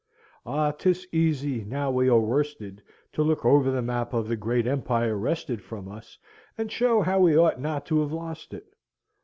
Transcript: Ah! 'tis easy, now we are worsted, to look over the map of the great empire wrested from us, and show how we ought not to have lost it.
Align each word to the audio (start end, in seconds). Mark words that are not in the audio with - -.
Ah! 0.47 0.71
'tis 0.71 1.05
easy, 1.11 1.63
now 1.63 1.91
we 1.91 2.09
are 2.09 2.19
worsted, 2.19 2.81
to 3.13 3.21
look 3.21 3.45
over 3.45 3.69
the 3.69 3.83
map 3.83 4.13
of 4.13 4.27
the 4.27 4.35
great 4.35 4.65
empire 4.65 5.15
wrested 5.15 5.61
from 5.61 5.87
us, 5.87 6.17
and 6.57 6.71
show 6.71 7.01
how 7.01 7.19
we 7.19 7.37
ought 7.37 7.59
not 7.61 7.85
to 7.85 7.99
have 8.01 8.11
lost 8.11 8.51
it. 8.55 8.73